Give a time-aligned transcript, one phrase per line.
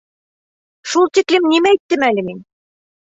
[0.93, 2.41] Шул тиклем нимә әйттем әле мин?